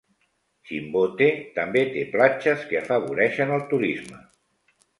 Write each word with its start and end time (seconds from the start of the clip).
Chimbote 0.69 1.27
també 1.59 1.83
té 1.97 2.07
platges 2.15 2.65
que 2.73 2.81
afavoreixen 2.81 3.55
el 3.59 3.65
turisme. 3.75 4.27